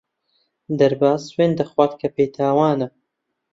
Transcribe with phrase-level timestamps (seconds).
[0.79, 2.87] دەرباز سوێند دەخوات کە بێتاوانە.